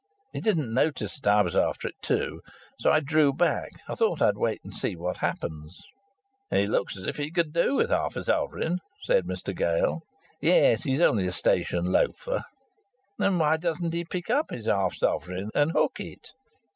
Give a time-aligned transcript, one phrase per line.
[0.33, 2.41] He didn't notice that I was after it too.
[2.79, 3.69] So I drew back.
[3.87, 5.79] I thought I'd wait and see what happens."
[6.49, 10.01] "He looks as if he could do with half a sovereign," said Mr Gale.
[10.41, 12.41] "Yes; he's only a station loafer."
[13.19, 16.31] "Then why doesn't he pick up his half sovereign and hook it?"